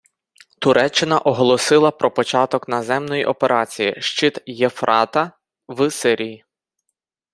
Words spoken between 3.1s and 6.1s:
операції «Щит Євфрата» в